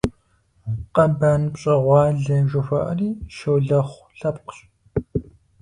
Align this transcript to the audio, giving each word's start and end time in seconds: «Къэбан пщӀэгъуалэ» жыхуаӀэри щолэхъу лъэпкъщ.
«Къэбан 0.95 1.41
пщӀэгъуалэ» 1.53 2.29
жыхуаӀэри 2.49 3.09
щолэхъу 3.35 4.03
лъэпкъщ. 4.17 4.57